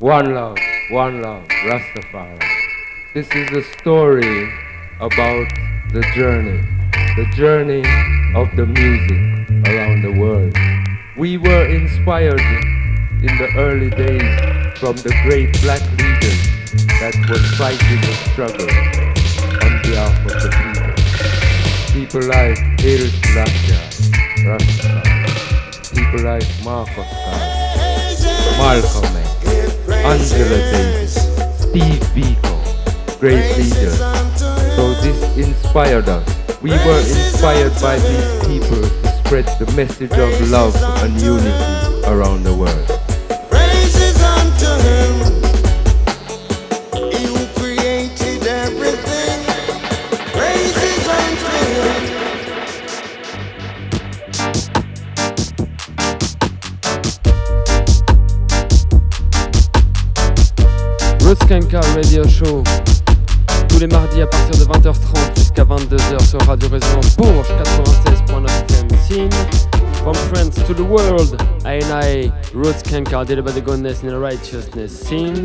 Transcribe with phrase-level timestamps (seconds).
[0.00, 0.56] One love,
[0.92, 2.38] one love, Rastafari.
[3.14, 4.48] This is a story
[5.00, 5.48] about
[5.90, 6.60] the journey,
[7.16, 7.82] the journey
[8.36, 10.56] of the music around the world.
[11.16, 16.46] We were inspired in the early days from the great black leaders
[17.00, 18.70] that were fighting the struggle
[19.66, 20.94] on behalf of the people.
[21.92, 23.74] People like Haile Selassie,
[24.46, 25.16] Rastafari.
[25.92, 27.82] People like Marcus Garvey,
[28.58, 29.27] Malcolm X.
[30.08, 31.14] Angela Davis,
[31.60, 33.98] Steve Biko, great leaders.
[34.74, 36.26] So this inspired us.
[36.62, 42.44] We were inspired by these people to spread the message of love and unity around
[42.44, 42.97] the world.
[66.48, 68.88] Radio Résonance Bourges 96.9 FM
[70.02, 72.82] From France to the world I and I Roots
[73.26, 75.44] did about the goodness and the righteousness scene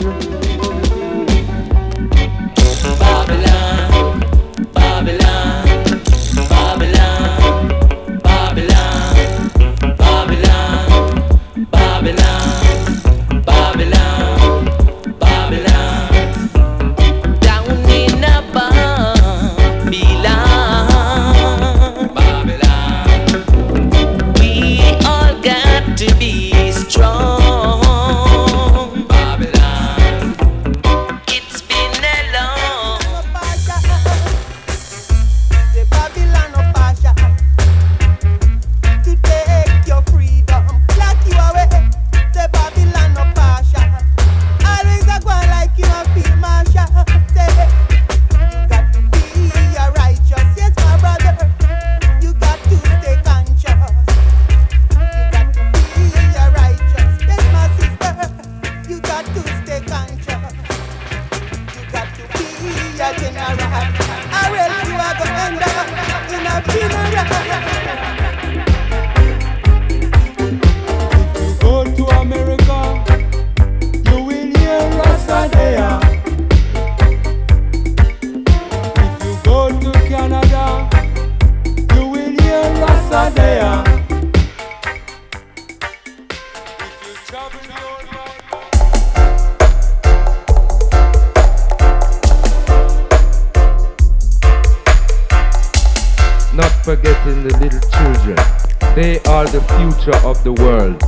[100.33, 101.01] of the world.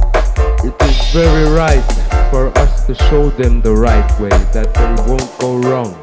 [0.63, 1.83] It is very right
[2.31, 5.95] for us to show them the right way, that they won't go wrong.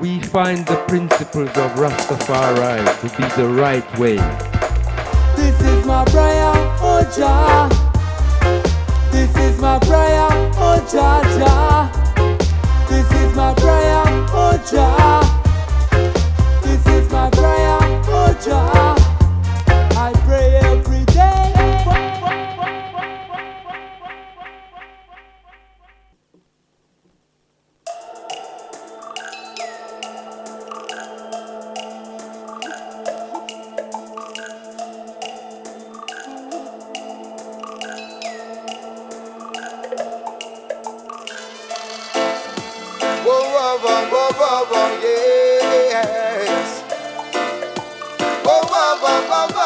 [0.00, 4.16] We find the principles of Rastafari to be the right way.
[5.36, 7.68] This is my prayer, oh Jah.
[9.10, 11.90] This is my prayer, oh Jah Jah.
[12.88, 15.33] This is my prayer, oh Jah
[45.04, 45.13] yeah.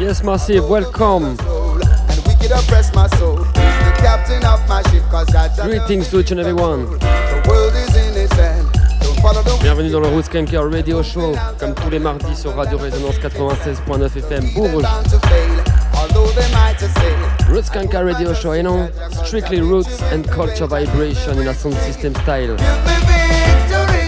[0.00, 1.36] Yes, massive, welcome.
[5.62, 6.86] Greetings to each and everyone.
[9.60, 14.16] Bienvenue dans le Roots Kanker Radio Show, comme tous les mardis sur Radio Résonance 96.9
[14.16, 14.86] FM, Bourges.
[17.52, 18.88] Roots Kanker Radio Show, et non,
[19.22, 22.56] strictly roots and culture vibration in a sound system style.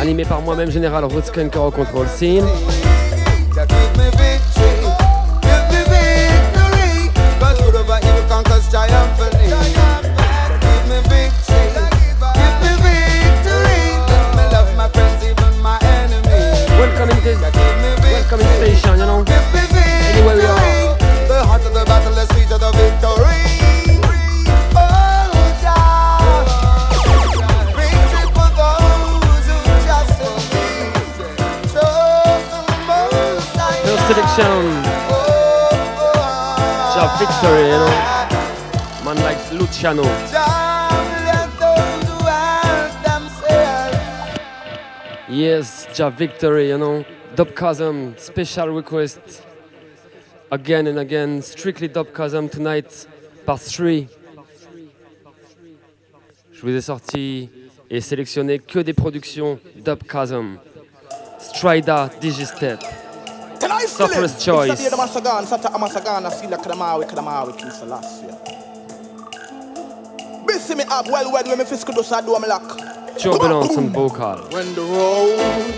[0.01, 2.47] Animé par moi-même, Général Roots Kanker au contrôle scene.
[45.29, 47.05] Yes, Ja Victory, you know.
[48.17, 49.43] Special request.
[50.53, 53.09] Again and again, strictly Dubcasm tonight,
[53.45, 54.07] part 3.
[56.53, 57.51] Je vous ai sorti
[57.91, 60.59] et sélectionné que des productions Dubcasm.
[61.41, 62.79] Strida Digistep.
[63.89, 64.79] Selfless Choice.
[70.53, 72.03] Bisi mi ap wel wed we mi fisk do
[72.37, 72.45] am
[73.19, 74.37] Jumping on some vocal.
[74.51, 75.75] When the road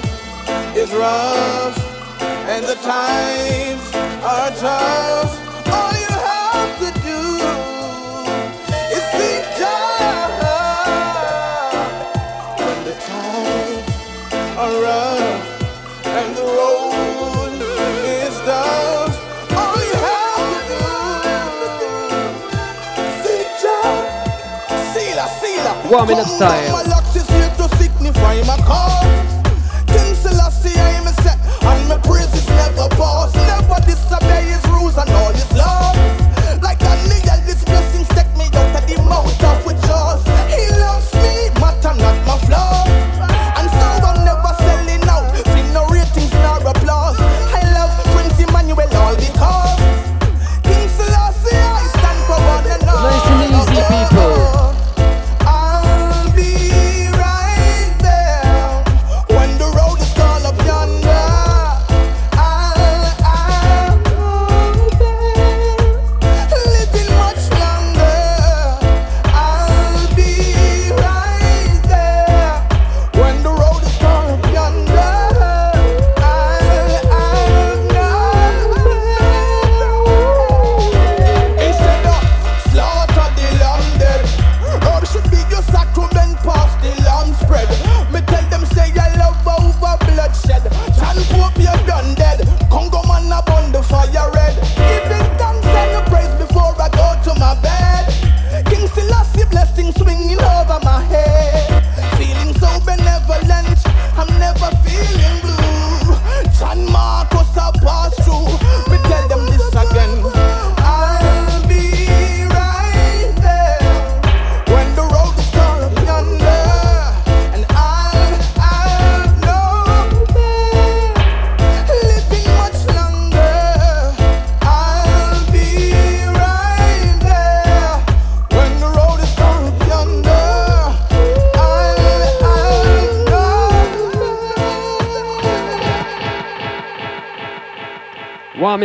[0.77, 1.79] is rough
[2.49, 3.95] And the times
[4.25, 5.44] are tough
[25.95, 26.73] Go on, me next time.
[26.73, 29.07] My locks is made to signify my cause.
[29.87, 31.39] King Selassie, I'm a set.
[31.63, 33.33] And my praise is never pause.
[33.37, 35.54] Never disobey his rules and all his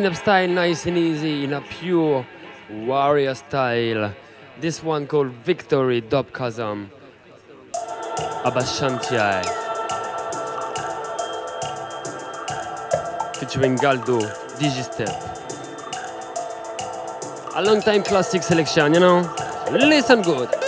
[0.05, 2.25] up style, nice and easy, in a pure
[2.69, 4.13] warrior style.
[4.59, 6.89] This one called Victory Dub Kazam
[8.43, 9.41] Abashanti-I.
[13.39, 14.19] Featuring Galdo,
[14.59, 15.15] Digistep.
[17.55, 19.35] A long time classic selection, you know?
[19.71, 20.58] Listen good.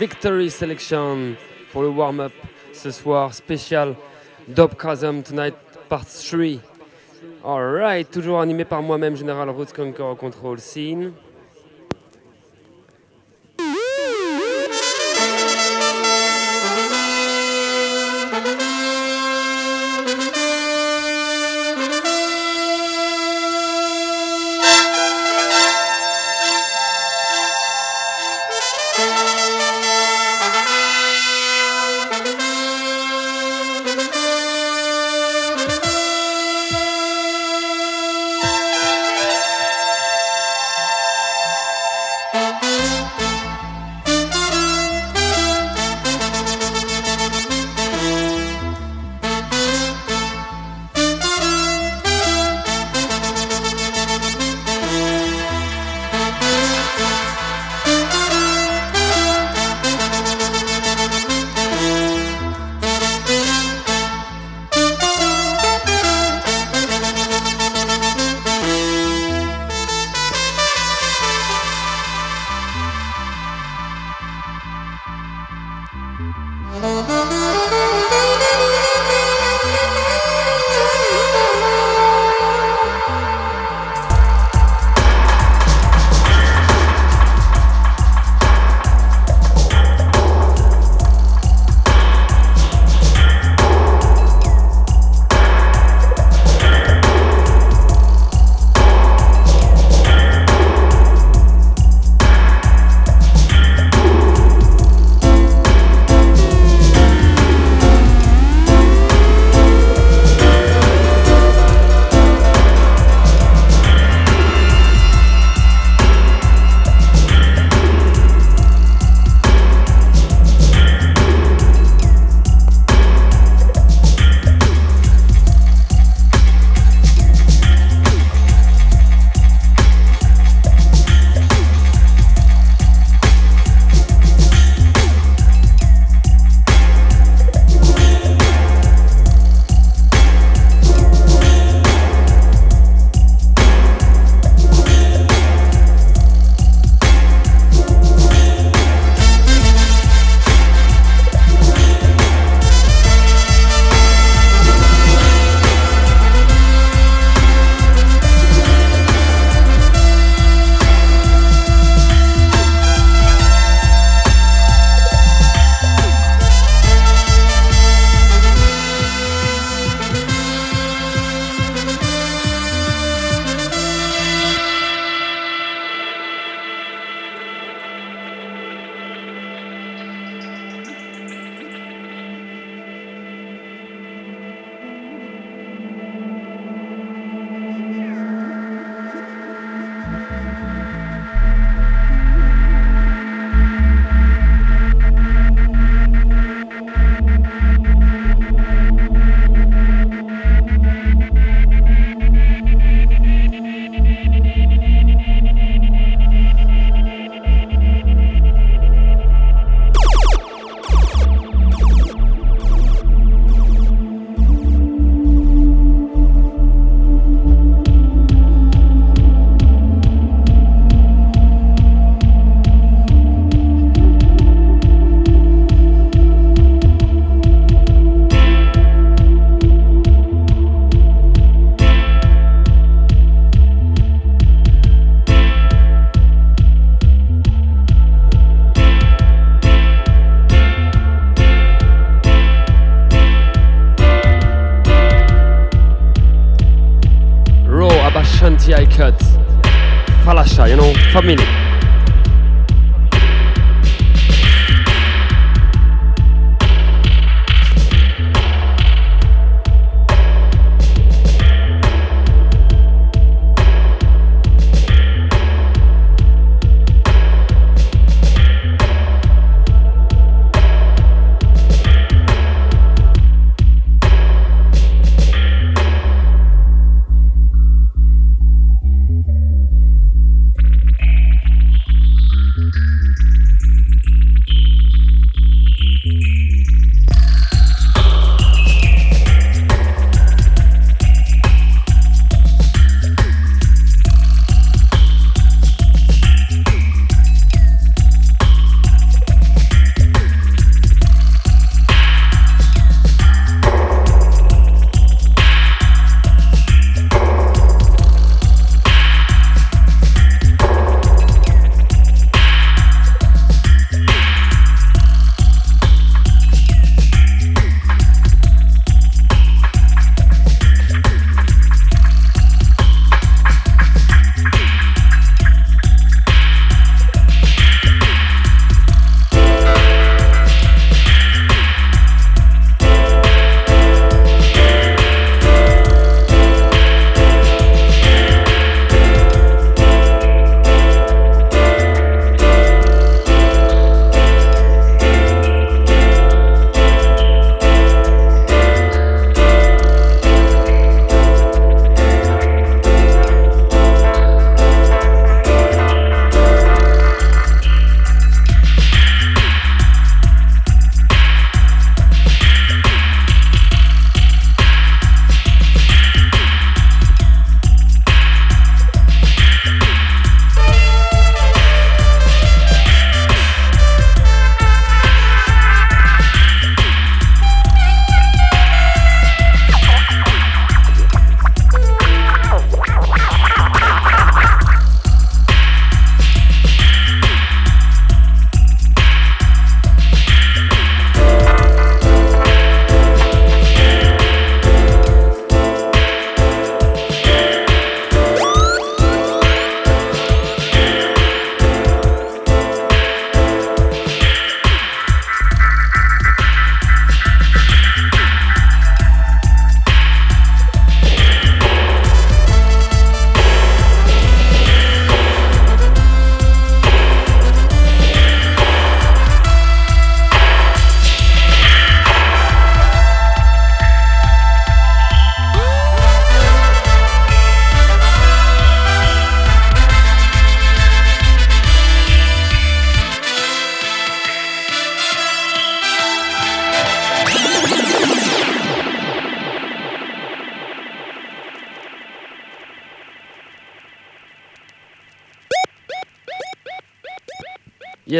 [0.00, 1.34] Victory Selection
[1.70, 2.32] pour le warm-up
[2.72, 3.94] ce soir spécial
[4.48, 5.54] Dope Chasm Tonight
[5.90, 6.58] Part 3.
[7.44, 11.12] Alright, toujours animé par moi-même, Général Roots Conquer Control Scene.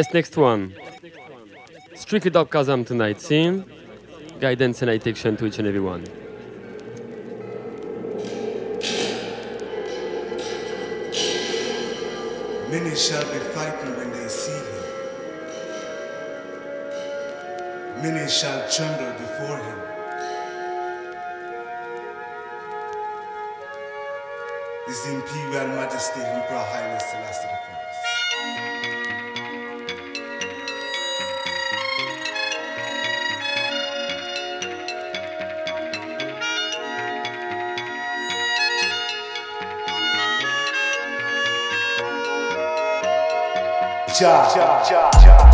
[0.00, 0.74] Yes, next one.
[1.94, 3.62] Strictly Dubkasm tonight, see?
[4.40, 6.04] Guidance and action to each and every one.
[12.70, 14.82] Many shall be frightened when they see him.
[18.00, 19.80] Many shall tremble before him.
[24.86, 27.69] His Imperial Majesty Emperor Haile Selassie
[44.20, 45.49] Ja, ja, ja, ja,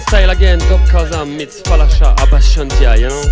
[0.00, 3.22] style again, Dubkasm meets Falasha Abashanti-I, you know?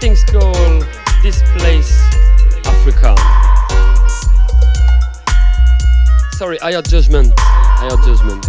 [0.00, 0.52] Things call
[1.22, 2.02] this place
[2.66, 3.14] Africa.
[6.36, 7.32] Sorry, had judgment.
[7.38, 8.44] Had judgment.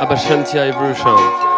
[0.00, 1.49] Abashanti-I Evolution.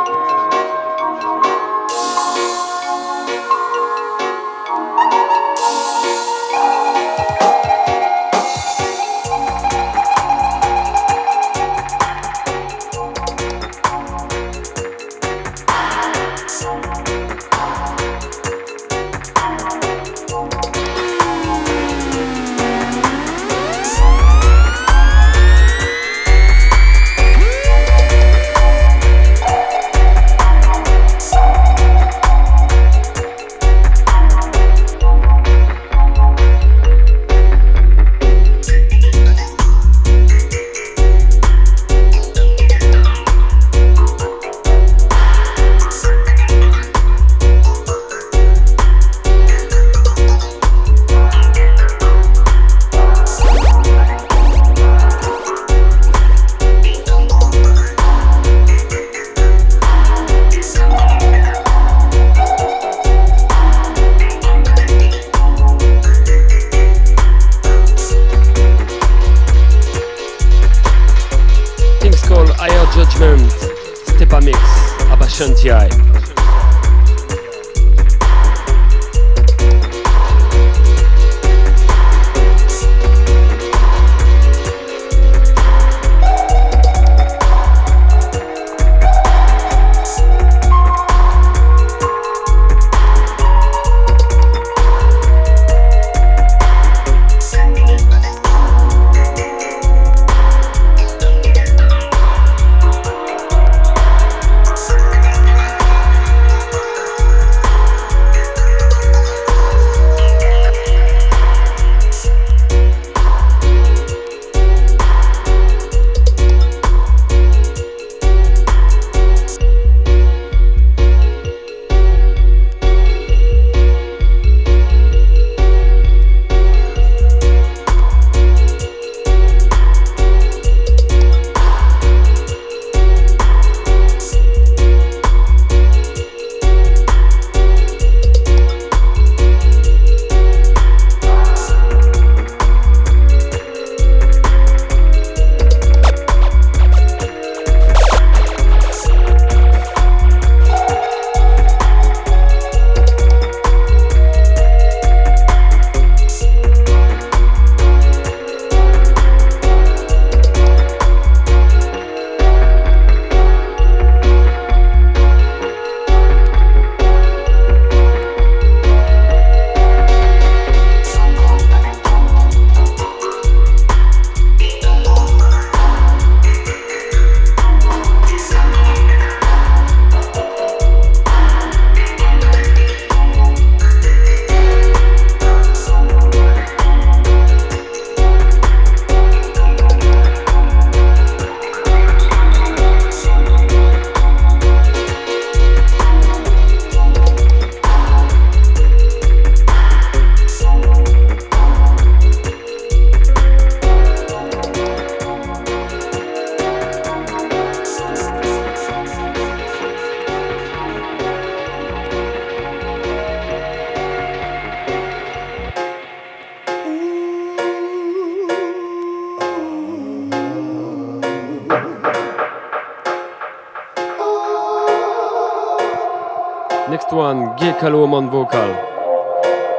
[227.83, 228.71] Kaloman vocal.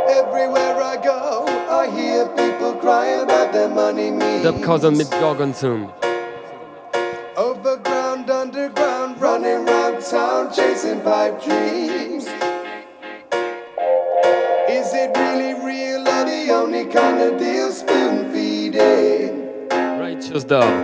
[0.09, 4.43] Everywhere I go, I hear people crying about their money me.
[4.43, 5.89] Dub cousin mit Gorgonzoom.
[7.37, 12.25] Overground, underground, running round town, chasing pipe dreams.
[14.67, 19.69] Is it really real or the only kind of deal spoon feeding?
[19.97, 20.82] Righteous dub.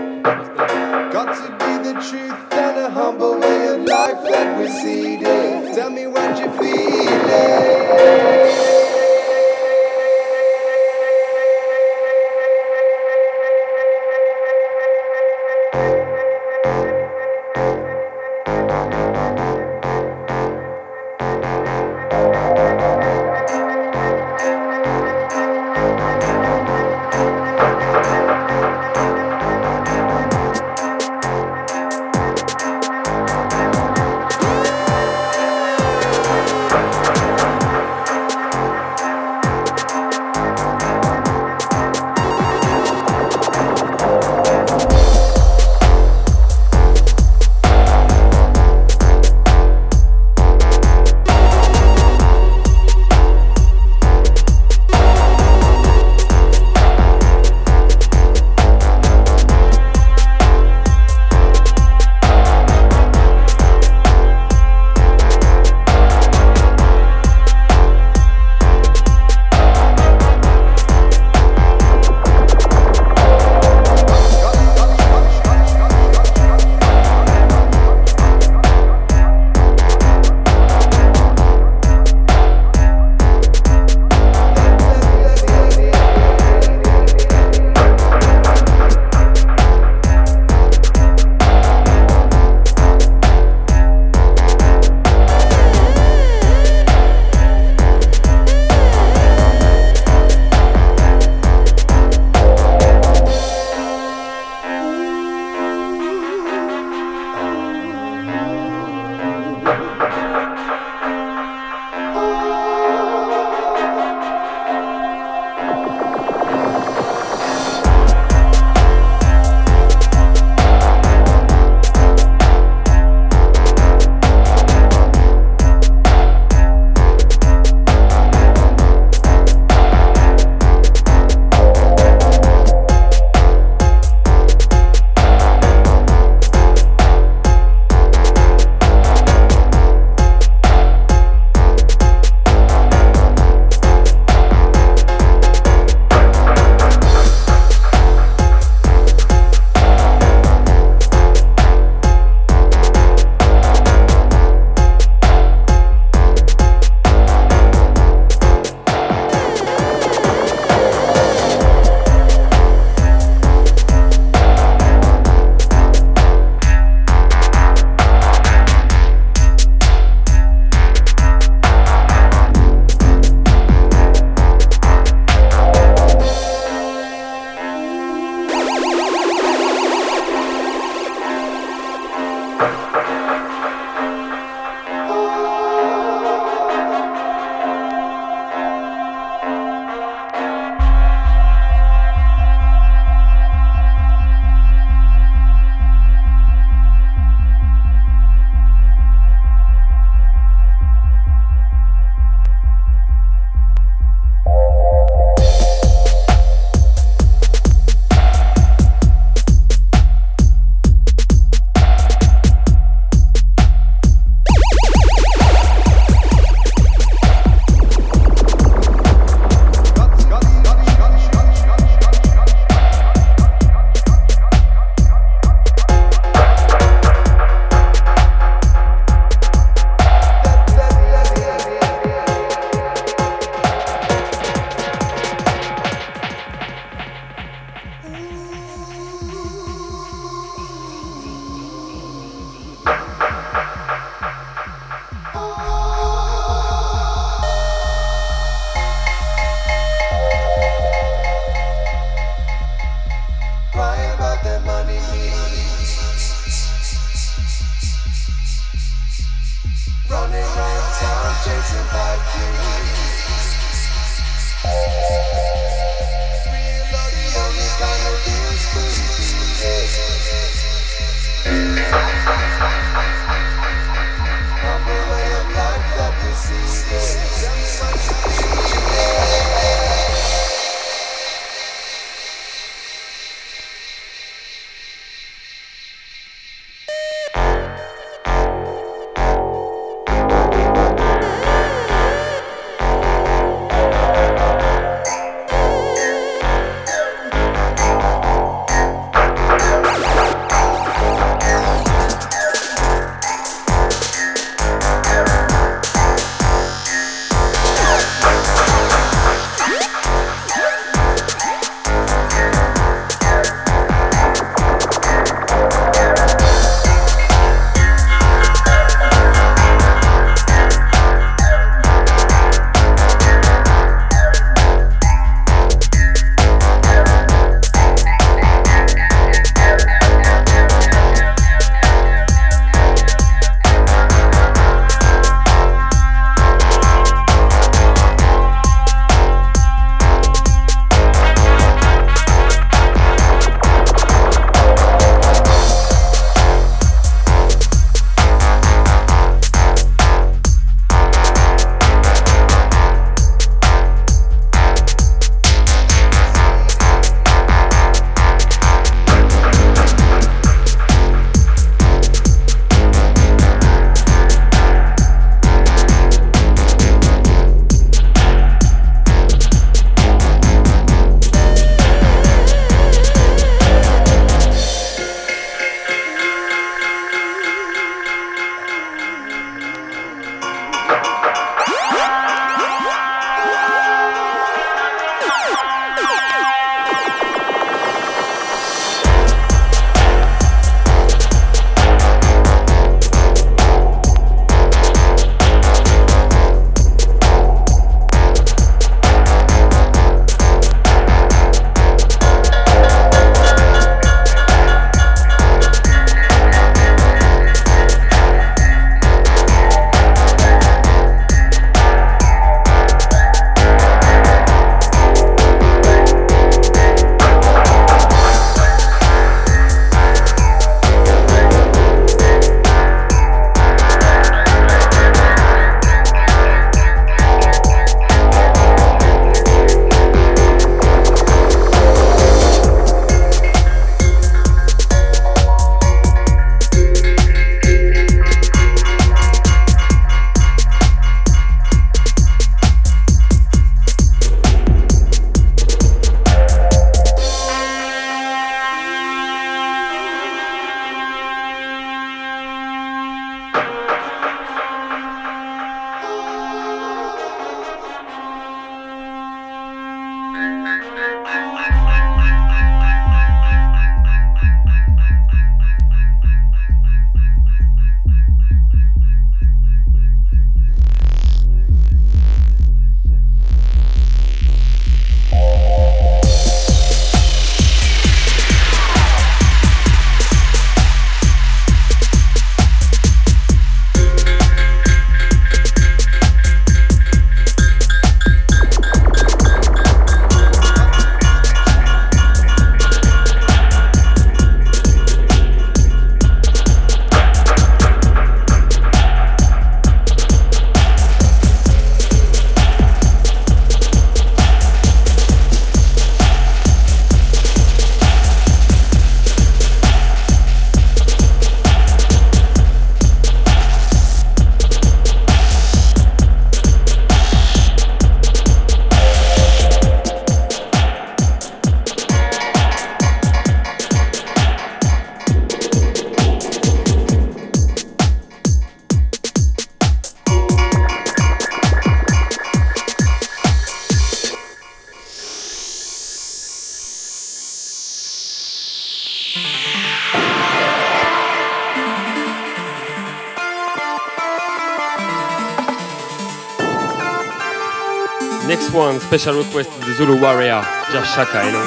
[549.10, 551.65] Special request to the Zulu warrior, Jah Shaka, you know.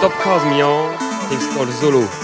[0.00, 0.12] Top
[0.62, 0.96] on,
[1.28, 2.23] things called Zulu.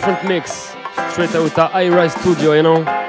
[0.00, 0.74] Different mix
[1.10, 2.99] straight out of iRise Studio, you know.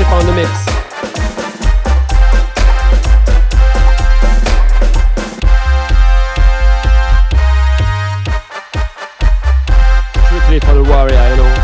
[0.00, 0.50] Flip on the mix.
[10.24, 11.59] Strictly for the warrior, you know.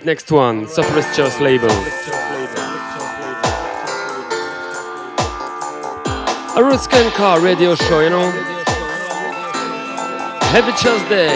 [0.00, 1.68] Next one, Sophrist's label.
[6.56, 8.30] A Roots Car radio show, you know.
[10.50, 10.72] Heavy
[11.10, 11.28] Day.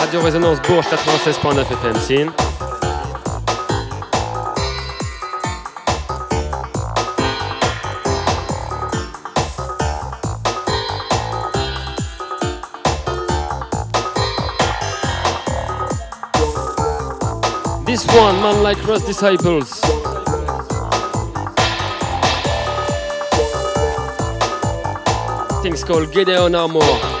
[0.00, 2.45] Radio Résonance Bourges 96.9 FM,
[18.16, 19.80] one, man like Rust Disciples.
[25.62, 27.15] Things called Gideon Armor.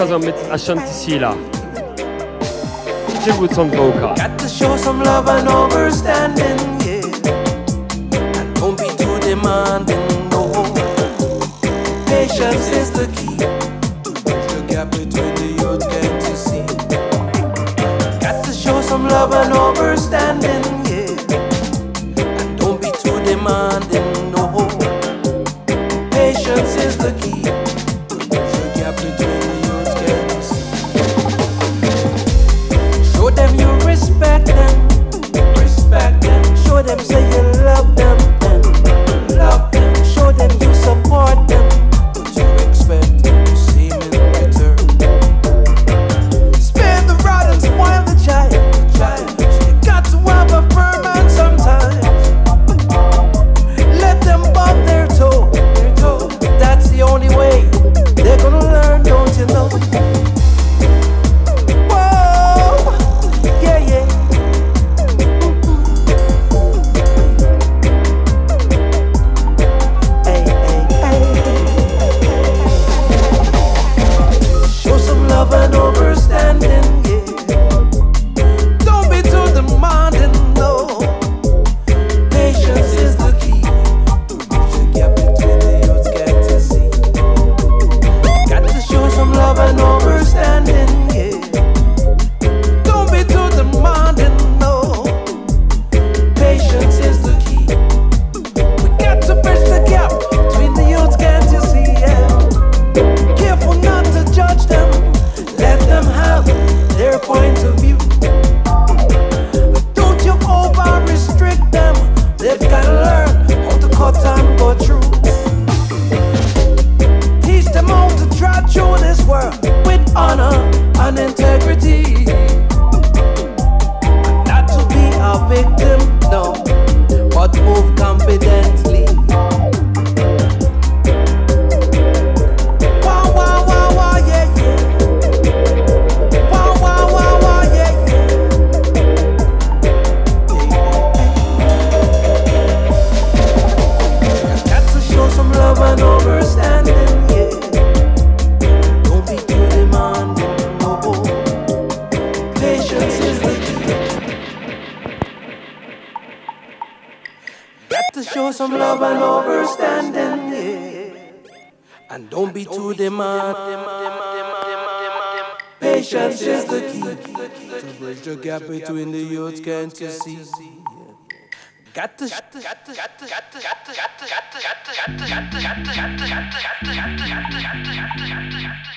[0.00, 1.34] kazan mit Ashanti Sila.
[3.24, 4.14] Jim Woods on vocal.
[4.16, 6.59] Got to show some love and overstanding.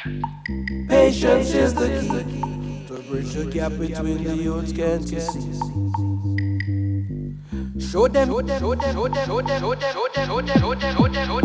[0.03, 5.15] Patience is the key to bridge the gap between the youth can't see.
[7.79, 11.07] Show them, show them, show them, show them, show them, show them, show them, show
[11.07, 11.42] them, show them.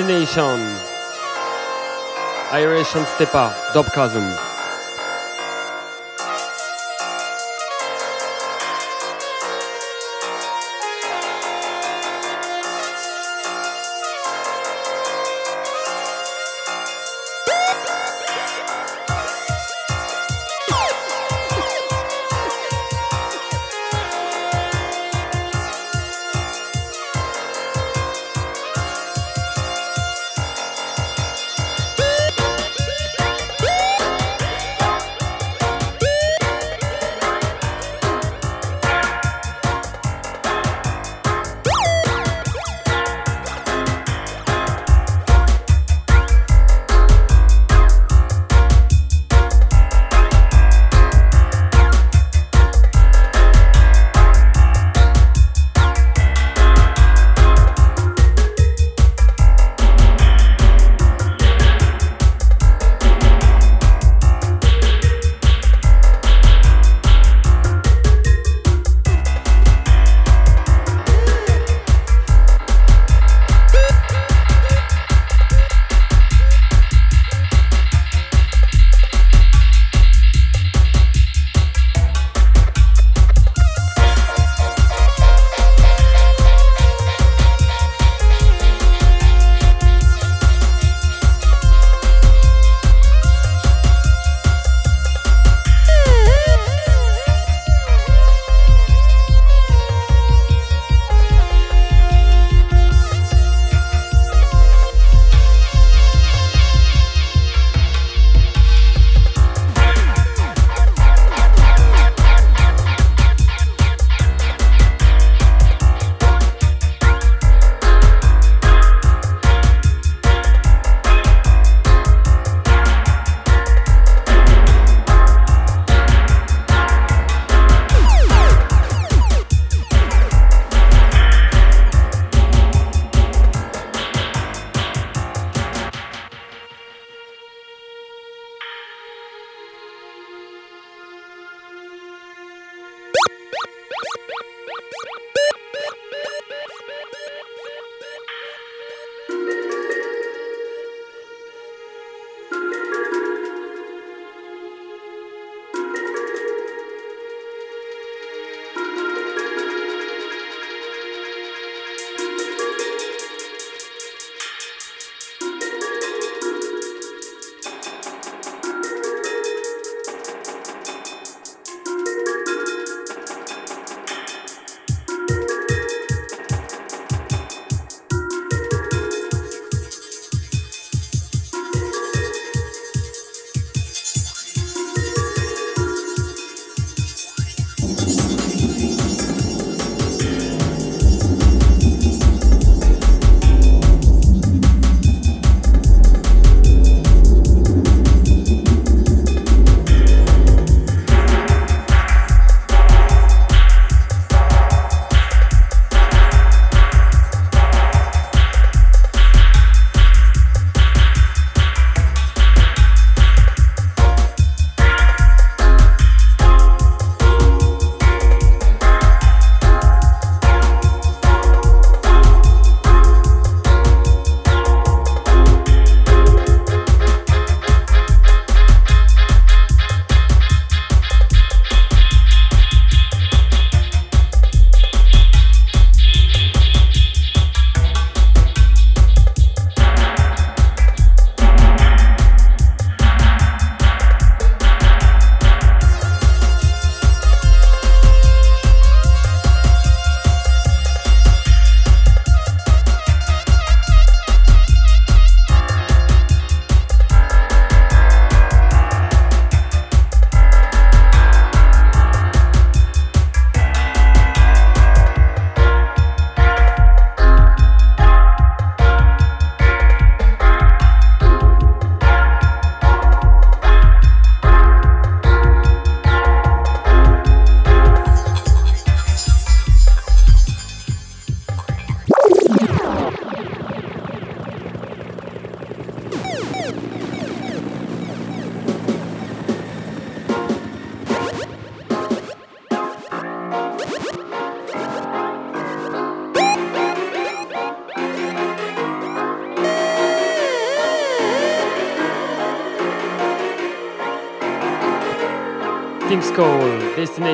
[0.00, 0.58] Destination.
[2.52, 4.49] Irish and Stepa, Dubkasm.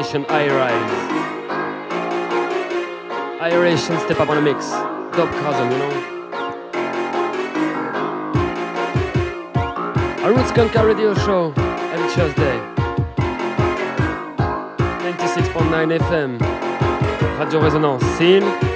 [0.07, 0.93] Destination I Rise.
[3.53, 4.70] Iration Steppas on the mix.
[5.16, 5.91] Dub cousin, you know.
[10.23, 11.53] A Roots Skanker radio show
[11.91, 12.57] every Tuesday.
[15.03, 16.39] 96.9 FM.
[17.41, 18.05] Radio Résonance.
[18.16, 18.76] Scene.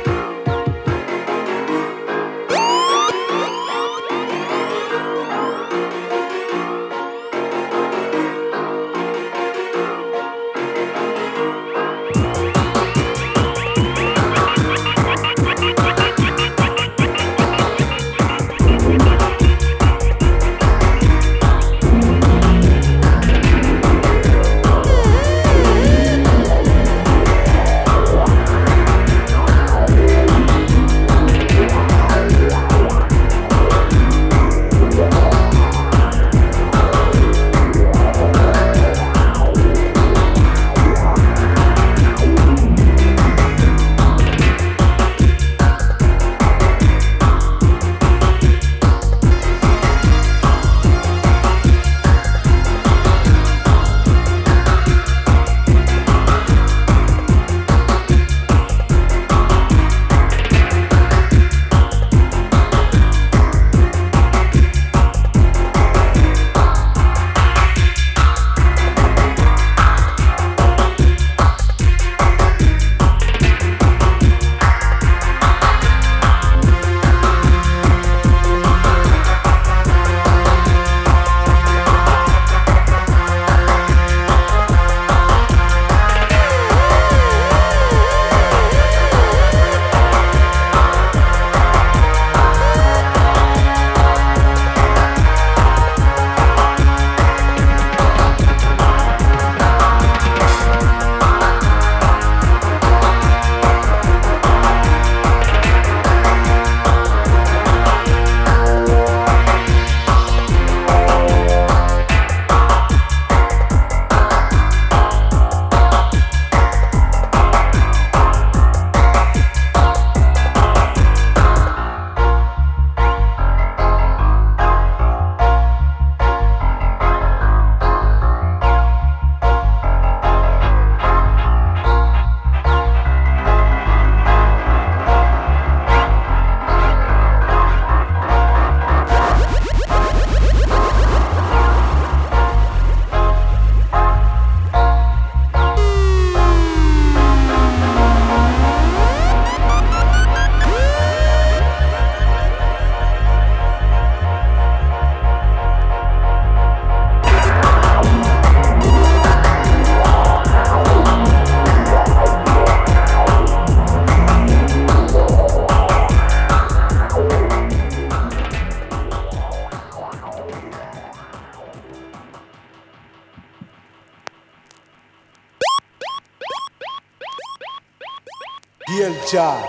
[179.30, 179.62] Jah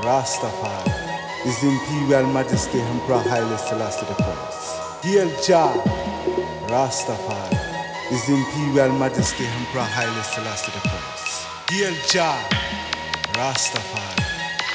[0.00, 0.90] Rastafari,
[1.44, 5.04] His Imperial Majesty Emperor Haile Selassie I.
[5.04, 5.68] Hail Jah
[6.72, 7.58] Rastafari,
[8.08, 11.72] His Imperial Majesty Emperor Haile Selassie I.
[11.72, 12.38] Hail Jah
[13.36, 14.24] Rastafari,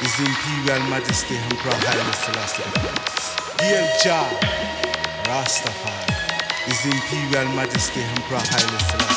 [0.01, 3.63] His Imperial Majesty Emperor Haile Selassie I.
[3.63, 4.29] Hail Jah
[5.25, 6.13] Rastafari,
[6.65, 9.14] His Imperial Majesty Emperor Haile Selassie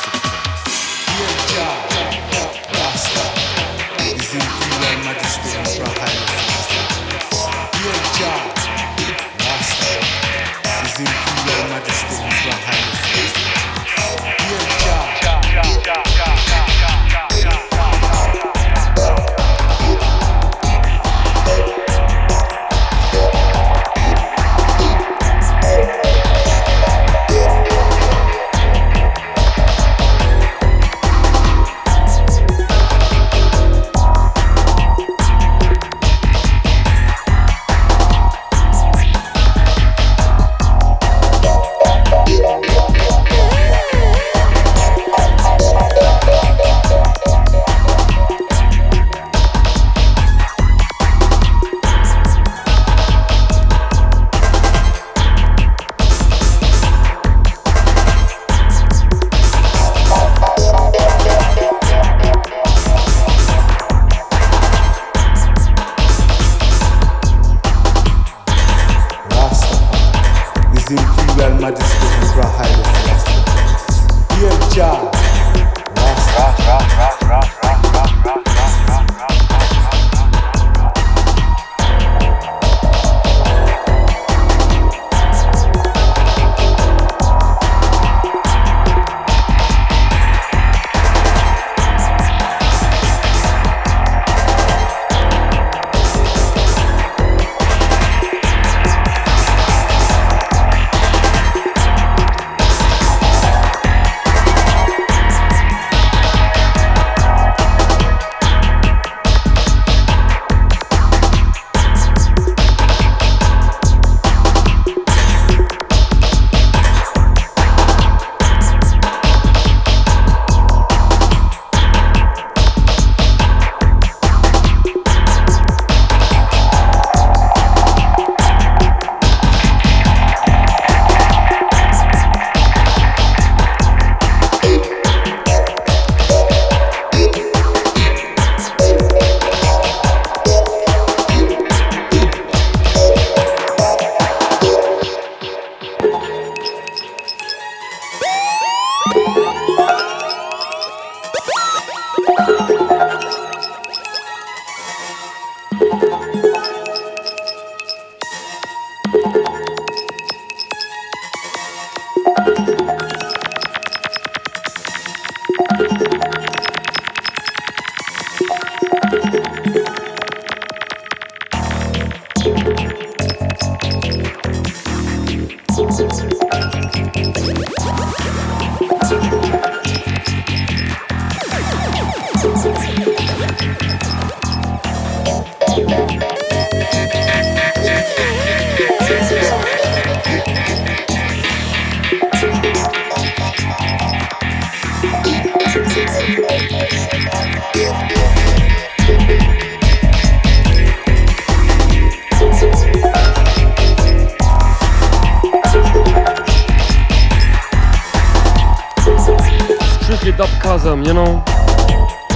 [210.89, 211.45] you know?